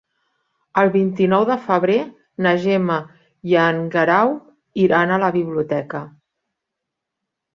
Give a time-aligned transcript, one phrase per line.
[0.83, 1.97] El vint-i-nou de febrer
[2.45, 2.97] na Gemma
[3.51, 4.33] i en Guerau
[4.85, 6.01] iran a la biblioteca.